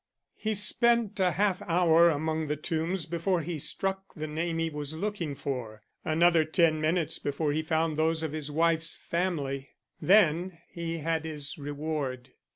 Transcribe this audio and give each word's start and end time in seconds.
He 0.35 0.55
spent 0.55 1.19
a 1.19 1.33
half 1.33 1.61
hour 1.61 2.09
among 2.09 2.47
the 2.47 2.55
tombs 2.55 3.05
before 3.05 3.41
he 3.41 3.59
struck 3.59 4.15
the 4.15 4.25
name 4.25 4.57
he 4.57 4.71
was 4.71 4.95
looking 4.95 5.35
for. 5.35 5.83
Another 6.03 6.43
ten 6.43 6.81
minutes 6.81 7.19
before 7.19 7.51
he 7.53 7.61
found 7.61 7.97
those 7.97 8.23
of 8.23 8.31
his 8.31 8.49
wife's 8.49 8.95
family. 8.97 9.69
Then 10.01 10.57
he 10.71 10.97
had 10.97 11.23
his 11.23 11.55
reward. 11.59 12.31